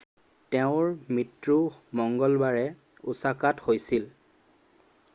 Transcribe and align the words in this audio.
তেওঁৰ 0.53 0.87
মৃত্যু 1.17 1.57
মঙ্গলবাৰে 2.01 2.65
ওচাকাত 3.13 3.71
হৈছিল 3.71 4.13